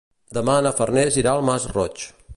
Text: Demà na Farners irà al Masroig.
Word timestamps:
Demà 0.37 0.55
na 0.67 0.71
Farners 0.79 1.19
irà 1.23 1.37
al 1.37 1.47
Masroig. 1.51 2.09